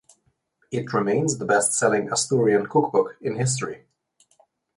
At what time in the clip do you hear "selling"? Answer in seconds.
1.73-2.09